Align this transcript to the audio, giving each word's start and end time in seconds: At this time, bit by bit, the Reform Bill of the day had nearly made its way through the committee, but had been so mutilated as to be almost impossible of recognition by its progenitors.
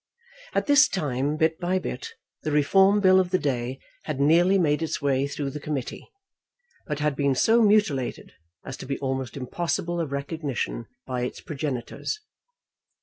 At 0.55 0.65
this 0.65 0.87
time, 0.87 1.37
bit 1.37 1.59
by 1.59 1.77
bit, 1.77 2.15
the 2.41 2.49
Reform 2.51 3.01
Bill 3.01 3.19
of 3.19 3.29
the 3.29 3.37
day 3.37 3.77
had 4.05 4.19
nearly 4.19 4.57
made 4.57 4.81
its 4.81 4.99
way 4.99 5.27
through 5.27 5.51
the 5.51 5.59
committee, 5.59 6.09
but 6.87 6.97
had 6.97 7.15
been 7.15 7.35
so 7.35 7.61
mutilated 7.61 8.31
as 8.65 8.77
to 8.77 8.87
be 8.87 8.97
almost 8.97 9.37
impossible 9.37 9.99
of 10.01 10.11
recognition 10.11 10.87
by 11.05 11.21
its 11.21 11.39
progenitors. 11.39 12.19